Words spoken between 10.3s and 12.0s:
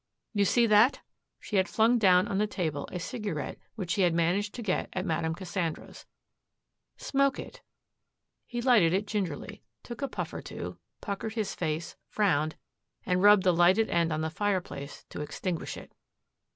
or two, puckered his face,